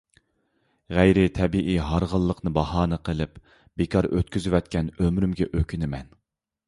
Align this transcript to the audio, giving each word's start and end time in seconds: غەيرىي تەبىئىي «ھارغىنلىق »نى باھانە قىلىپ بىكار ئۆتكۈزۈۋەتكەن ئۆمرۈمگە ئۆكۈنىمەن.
غەيرىي 0.99 1.29
تەبىئىي 1.39 1.77
«ھارغىنلىق 1.89 2.41
»نى 2.49 2.53
باھانە 2.55 2.99
قىلىپ 3.09 3.37
بىكار 3.83 4.09
ئۆتكۈزۈۋەتكەن 4.17 4.91
ئۆمرۈمگە 4.97 5.51
ئۆكۈنىمەن. 5.61 6.11